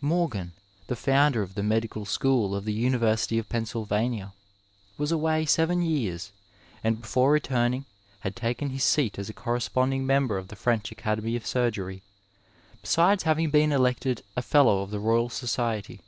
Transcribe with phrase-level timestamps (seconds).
[0.00, 0.50] Morgan,
[0.88, 4.32] the founder of the medical school of the University of Pennsylvania,
[4.98, 6.32] was away seven years,
[6.82, 7.84] and before return ing
[8.18, 12.02] had taken his seat as a corresponding member of the French Academy of Surgery,
[12.82, 16.00] besides having been elected a Fellow of the Royal Society.